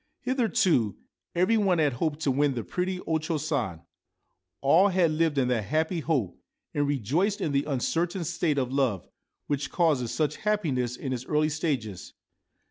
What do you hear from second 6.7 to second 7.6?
and rejoiced in